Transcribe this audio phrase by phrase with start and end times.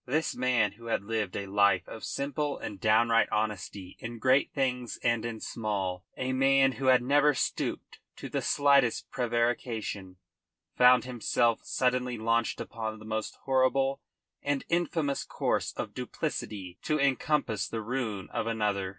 [0.07, 4.97] This man who had lived a life of simple and downright honesty in great things
[5.03, 10.15] and in small, a man who had never stooped to the slightest prevarication,
[10.75, 13.99] found himself suddenly launched upon the most horrible
[14.41, 18.89] and infamous course of duplicity to encompass the ruin of another.